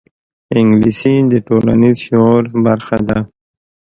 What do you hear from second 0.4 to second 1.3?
انګلیسي